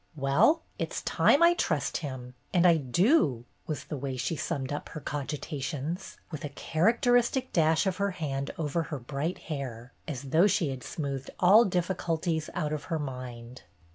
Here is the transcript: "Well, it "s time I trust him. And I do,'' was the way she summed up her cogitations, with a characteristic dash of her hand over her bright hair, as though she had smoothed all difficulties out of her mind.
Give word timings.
"Well, 0.15 0.63
it 0.79 0.89
"s 0.89 1.03
time 1.03 1.43
I 1.43 1.53
trust 1.53 1.97
him. 1.97 2.33
And 2.55 2.65
I 2.65 2.77
do,'' 2.77 3.45
was 3.67 3.83
the 3.83 3.99
way 3.99 4.17
she 4.17 4.35
summed 4.35 4.73
up 4.73 4.89
her 4.89 4.99
cogitations, 4.99 6.17
with 6.31 6.43
a 6.43 6.49
characteristic 6.49 7.53
dash 7.53 7.85
of 7.85 7.97
her 7.97 8.09
hand 8.09 8.49
over 8.57 8.81
her 8.89 8.97
bright 8.97 9.37
hair, 9.37 9.93
as 10.07 10.23
though 10.31 10.47
she 10.47 10.71
had 10.71 10.81
smoothed 10.81 11.29
all 11.39 11.65
difficulties 11.65 12.49
out 12.55 12.73
of 12.73 12.85
her 12.85 12.97
mind. 12.97 13.61